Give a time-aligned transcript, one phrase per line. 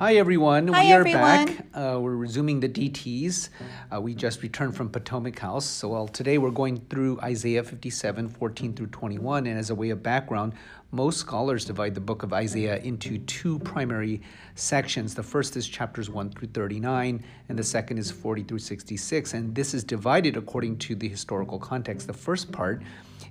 [0.00, 0.68] Hi, everyone.
[0.68, 1.20] Hi, we are everyone.
[1.20, 1.66] back.
[1.74, 3.50] Uh, we're resuming the DTs.
[3.94, 5.66] Uh, we just returned from Potomac House.
[5.66, 9.46] So, well, today we're going through Isaiah 57, 14 through 21.
[9.46, 10.54] And as a way of background,
[10.90, 14.22] most scholars divide the book of Isaiah into two primary
[14.54, 15.14] sections.
[15.14, 19.34] The first is chapters 1 through 39, and the second is 40 through 66.
[19.34, 22.06] And this is divided according to the historical context.
[22.06, 22.82] The first part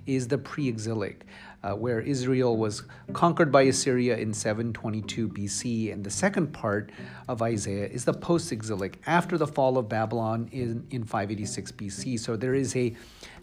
[0.06, 1.26] is the pre exilic,
[1.62, 2.82] uh, where Israel was
[3.12, 5.92] conquered by Assyria in 722 BC.
[5.92, 6.90] And the second part
[7.28, 12.18] of Isaiah is the post exilic, after the fall of Babylon in, in 586 BC.
[12.18, 12.94] So there is a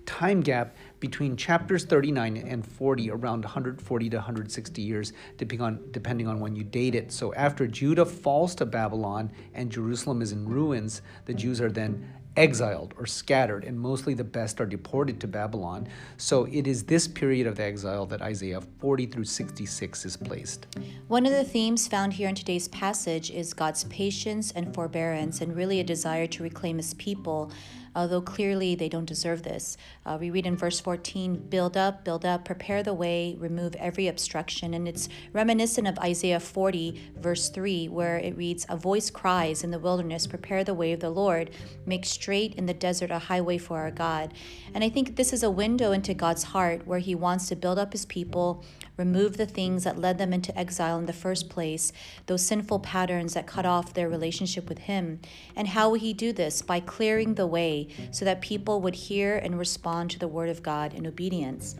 [0.08, 6.28] time gap between chapters 39 and 40 around 140 to 160 years depending on depending
[6.28, 10.48] on when you date it so after judah falls to babylon and jerusalem is in
[10.48, 12.08] ruins the jews are then
[12.38, 15.88] exiled or scattered, and mostly the best are deported to Babylon.
[16.18, 20.68] So it is this period of the exile that Isaiah 40 through 66 is placed.
[21.08, 25.56] One of the themes found here in today's passage is God's patience and forbearance, and
[25.56, 27.52] really a desire to reclaim his people
[27.98, 29.76] although clearly they don't deserve this.
[30.06, 34.08] Uh, we read in verse 14 build up, build up, prepare the way, remove every
[34.08, 34.76] obstruction.
[34.76, 39.72] And it's reminiscent of Isaiah 40, verse 3, where it reads, A voice cries in
[39.72, 41.50] the wilderness, prepare the way of the Lord,
[41.88, 44.32] make straight in the desert a highway for our God.
[44.76, 47.80] And I think this is a window into God's heart where he wants to build
[47.80, 48.64] up his people,
[48.96, 51.92] remove the things that led them into exile in the first place,
[52.28, 55.20] those sinful patterns that cut off their relationship with him.
[55.56, 56.62] And how will he do this?
[56.62, 60.64] By clearing the way so that people would hear and respond to the word of
[60.64, 61.76] God in obedience.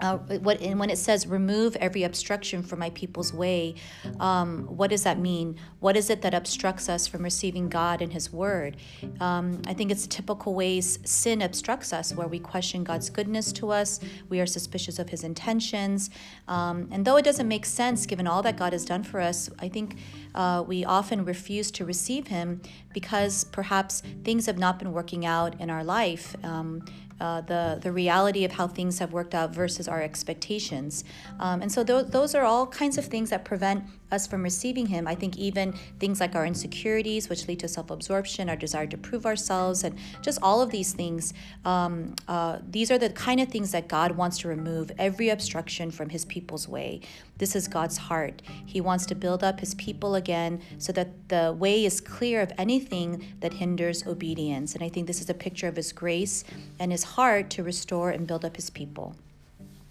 [0.00, 3.76] Uh, what and when it says remove every obstruction from my people's way,
[4.18, 5.56] um, what does that mean?
[5.78, 8.78] What is it that obstructs us from receiving God and His Word?
[9.20, 13.70] Um, I think it's typical ways sin obstructs us, where we question God's goodness to
[13.70, 16.10] us, we are suspicious of His intentions,
[16.48, 19.50] um, and though it doesn't make sense given all that God has done for us,
[19.60, 19.98] I think
[20.34, 22.60] uh, we often refuse to receive Him
[22.92, 26.36] because perhaps things have not been working out in our life.
[26.44, 26.84] Um,
[27.20, 31.04] uh, the the reality of how things have worked out versus our expectations.
[31.38, 34.86] Um, and so th- those are all kinds of things that prevent us from receiving
[34.86, 35.08] Him.
[35.08, 38.96] I think even things like our insecurities, which lead to self absorption, our desire to
[38.98, 41.34] prove ourselves, and just all of these things,
[41.64, 45.90] um, uh, these are the kind of things that God wants to remove every obstruction
[45.90, 47.00] from His people's way.
[47.38, 48.42] This is God's heart.
[48.66, 52.52] He wants to build up His people again so that the way is clear of
[52.58, 54.74] anything that hinders obedience.
[54.74, 56.44] And I think this is a picture of His grace
[56.78, 59.16] and His heart to restore and build up His people.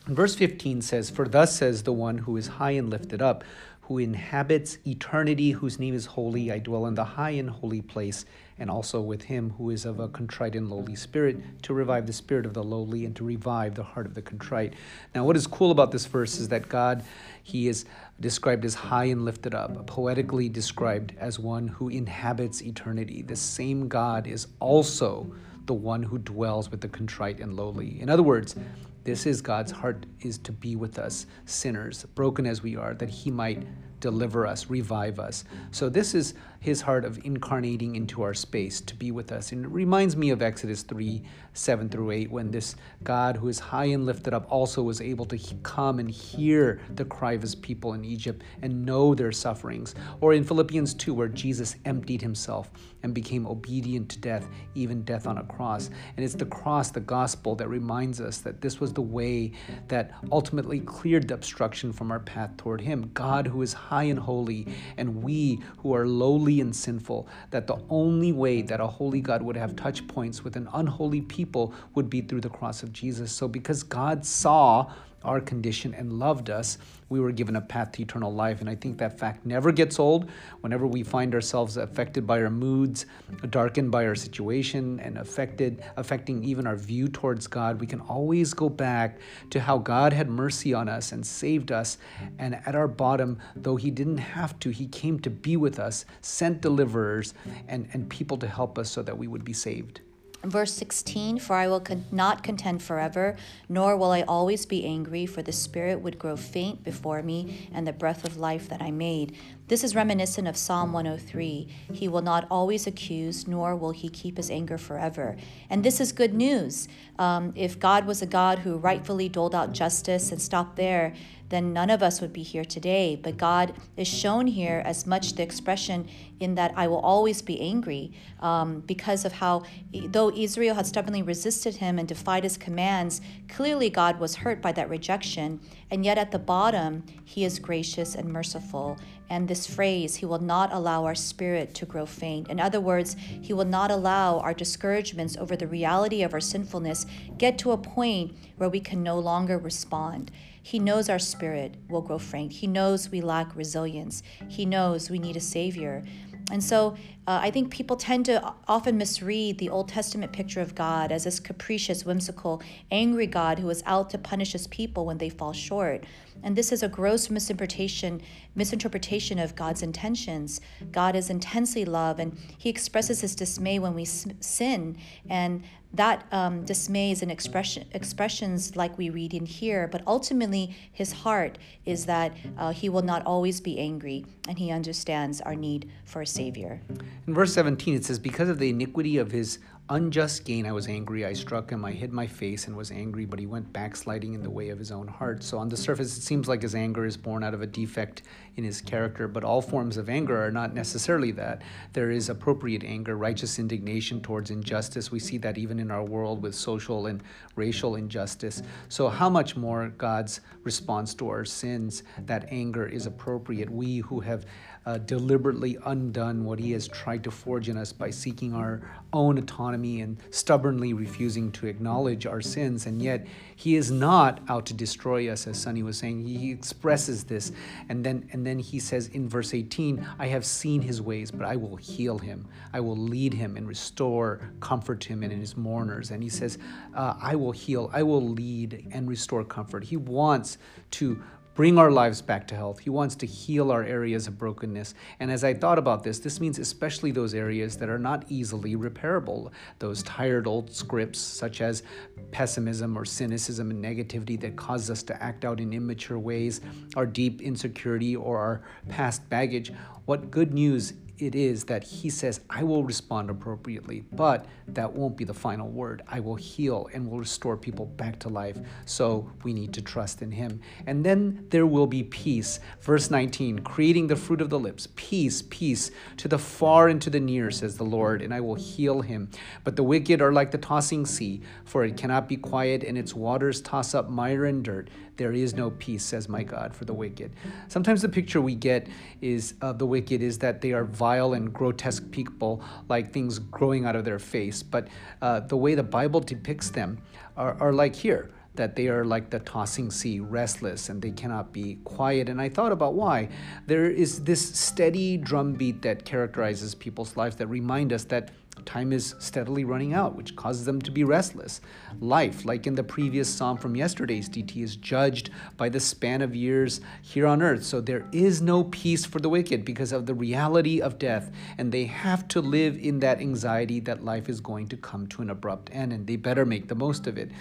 [0.07, 3.43] Verse 15 says, For thus says the one who is high and lifted up
[3.81, 6.51] who inhabits eternity, whose name is holy.
[6.51, 8.25] I dwell in the high and holy place,
[8.59, 12.13] and also with him who is of a contrite and lowly spirit, to revive the
[12.13, 14.73] spirit of the lowly and to revive the heart of the contrite.
[15.15, 17.03] Now, what is cool about this verse is that God,
[17.43, 17.85] he is
[18.19, 23.23] described as high and lifted up, poetically described as one who inhabits eternity.
[23.23, 25.33] The same God is also
[25.65, 27.99] the one who dwells with the contrite and lowly.
[27.99, 28.55] In other words,
[29.03, 33.09] this is God's heart is to be with us sinners, broken as we are, that
[33.09, 33.65] he might
[33.99, 35.43] deliver us, revive us.
[35.71, 39.51] So this is his heart of incarnating into our space to be with us.
[39.51, 41.23] And it reminds me of Exodus 3
[41.53, 45.25] 7 through 8, when this God who is high and lifted up also was able
[45.25, 49.93] to come and hear the cry of his people in Egypt and know their sufferings.
[50.21, 52.69] Or in Philippians 2, where Jesus emptied himself
[53.03, 55.89] and became obedient to death, even death on a cross.
[56.15, 59.51] And it's the cross, the gospel, that reminds us that this was the way
[59.87, 63.09] that ultimately cleared the obstruction from our path toward him.
[63.13, 64.67] God who is high and holy,
[64.97, 69.41] and we who are lowly and sinful, that the only way that a holy God
[69.41, 73.31] would have touch points with an unholy people would be through the cross of Jesus.
[73.31, 74.91] So, because God saw
[75.23, 76.77] our condition and loved us,
[77.09, 78.61] we were given a path to eternal life.
[78.61, 80.29] And I think that fact never gets old.
[80.61, 83.05] Whenever we find ourselves affected by our moods,
[83.49, 88.53] darkened by our situation, and affected, affecting even our view towards God, we can always
[88.53, 91.97] go back to how God had mercy on us and saved us.
[92.39, 96.05] And at our bottom, though He didn't have to, He came to be with us,
[96.21, 97.33] sent deliverers
[97.67, 100.01] and, and people to help us so that we would be saved.
[100.43, 103.35] Verse 16 For I will con- not contend forever,
[103.69, 107.85] nor will I always be angry, for the spirit would grow faint before me, and
[107.85, 109.35] the breath of life that I made.
[109.71, 111.65] This is reminiscent of Psalm 103.
[111.93, 115.37] He will not always accuse, nor will he keep his anger forever.
[115.69, 116.89] And this is good news.
[117.17, 121.13] Um, if God was a God who rightfully doled out justice and stopped there,
[121.51, 123.19] then none of us would be here today.
[123.21, 126.07] But God is shown here as much the expression
[126.39, 129.63] in that I will always be angry um, because of how,
[129.93, 134.71] though Israel had stubbornly resisted him and defied his commands, clearly God was hurt by
[134.71, 135.59] that rejection.
[135.91, 138.97] And yet at the bottom, he is gracious and merciful
[139.31, 142.49] and this phrase, He will not allow our spirit to grow faint.
[142.49, 147.05] In other words, He will not allow our discouragements over the reality of our sinfulness
[147.37, 150.31] get to a point where we can no longer respond.
[150.61, 152.51] He knows our spirit will grow faint.
[152.51, 154.21] He knows we lack resilience.
[154.49, 156.03] He knows we need a Savior.
[156.51, 156.97] And so
[157.31, 161.23] uh, I think people tend to often misread the Old Testament picture of God as
[161.23, 162.61] this capricious, whimsical,
[162.91, 166.03] angry God who is out to punish his people when they fall short.
[166.43, 168.21] And this is a gross misinterpretation,
[168.55, 170.59] misinterpretation of God's intentions.
[170.91, 174.97] God is intensely love, and He expresses His dismay when we sin,
[175.29, 175.63] and
[175.93, 179.87] that um, dismay is in expression expressions like we read in here.
[179.87, 184.71] But ultimately, His heart is that uh, He will not always be angry, and He
[184.71, 186.81] understands our need for a Savior.
[187.27, 189.59] In verse 17, it says, Because of the iniquity of his
[189.89, 191.25] unjust gain, I was angry.
[191.25, 191.83] I struck him.
[191.85, 194.79] I hid my face and was angry, but he went backsliding in the way of
[194.79, 195.43] his own heart.
[195.43, 198.23] So, on the surface, it seems like his anger is born out of a defect
[198.55, 201.61] in his character, but all forms of anger are not necessarily that.
[201.93, 205.11] There is appropriate anger, righteous indignation towards injustice.
[205.11, 207.21] We see that even in our world with social and
[207.55, 208.63] racial injustice.
[208.89, 213.69] So, how much more God's response to our sins, that anger is appropriate?
[213.69, 214.45] We who have
[214.85, 218.81] uh, deliberately undone what he has tried to forge in us by seeking our
[219.13, 222.87] own autonomy and stubbornly refusing to acknowledge our sins.
[222.87, 226.25] And yet, he is not out to destroy us, as Sonny was saying.
[226.25, 227.51] He expresses this,
[227.89, 231.45] and then and then he says in verse 18, "I have seen his ways, but
[231.45, 232.47] I will heal him.
[232.73, 236.57] I will lead him and restore, comfort him and in his mourners." And he says,
[236.95, 237.89] uh, "I will heal.
[237.93, 240.57] I will lead and restore comfort." He wants
[240.91, 241.21] to
[241.53, 242.79] bring our lives back to health.
[242.79, 244.93] He wants to heal our areas of brokenness.
[245.19, 248.75] And as I thought about this, this means especially those areas that are not easily
[248.75, 251.83] repairable, those tired old scripts such as
[252.31, 256.61] pessimism or cynicism and negativity that cause us to act out in immature ways,
[256.95, 259.71] our deep insecurity or our past baggage.
[260.05, 265.15] What good news it is that he says, I will respond appropriately, but that won't
[265.15, 266.01] be the final word.
[266.07, 268.57] I will heal and will restore people back to life.
[268.85, 270.61] So we need to trust in him.
[270.87, 272.59] And then there will be peace.
[272.81, 274.87] Verse 19, creating the fruit of the lips.
[274.95, 278.55] Peace, peace to the far and to the near, says the Lord, and I will
[278.55, 279.29] heal him.
[279.63, 283.13] But the wicked are like the tossing sea, for it cannot be quiet, and its
[283.13, 284.89] waters toss up mire and dirt.
[285.17, 287.33] There is no peace, says my God, for the wicked.
[287.67, 288.87] Sometimes the picture we get
[289.21, 293.85] is of the wicked is that they are vile and grotesque people, like things growing
[293.85, 294.63] out of their face.
[294.63, 294.87] But
[295.21, 296.99] uh, the way the Bible depicts them
[297.35, 301.53] are, are like here that they are like the tossing sea, restless, and they cannot
[301.53, 302.29] be quiet.
[302.29, 303.29] And I thought about why.
[303.67, 308.31] There is this steady drumbeat that characterizes people's lives that remind us that
[308.65, 311.61] Time is steadily running out, which causes them to be restless.
[311.99, 316.35] Life, like in the previous psalm from yesterday's DT, is judged by the span of
[316.35, 317.63] years here on earth.
[317.63, 321.71] So there is no peace for the wicked because of the reality of death, and
[321.71, 325.29] they have to live in that anxiety that life is going to come to an
[325.29, 327.31] abrupt end, and they better make the most of it.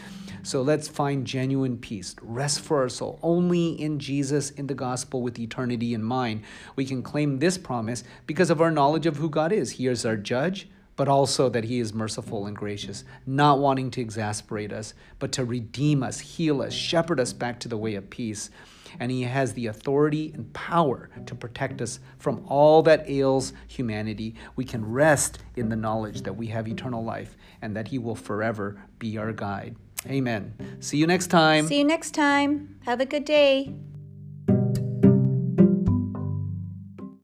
[0.42, 3.18] So let's find genuine peace, rest for our soul.
[3.22, 6.42] Only in Jesus, in the gospel, with eternity in mind,
[6.76, 9.72] we can claim this promise because of our knowledge of who God is.
[9.72, 10.68] He is our judge
[11.00, 15.46] but also that He is merciful and gracious, not wanting to exasperate us, but to
[15.46, 18.50] redeem us, heal us, shepherd us back to the way of peace.
[18.98, 24.34] And He has the authority and power to protect us from all that ails humanity.
[24.56, 28.14] We can rest in the knowledge that we have eternal life and that He will
[28.14, 29.76] forever be our guide.
[30.06, 30.52] Amen.
[30.80, 31.66] See you next time.
[31.66, 32.78] See you next time.
[32.84, 33.72] Have a good day.